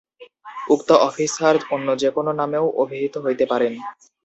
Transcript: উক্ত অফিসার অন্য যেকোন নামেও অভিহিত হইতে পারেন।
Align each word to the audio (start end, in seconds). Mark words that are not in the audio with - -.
উক্ত 0.69 0.89
অফিসার 1.07 1.55
অন্য 1.71 1.87
যেকোন 2.01 2.27
নামেও 2.39 2.65
অভিহিত 2.83 3.15
হইতে 3.25 3.45
পারেন। 3.45 3.73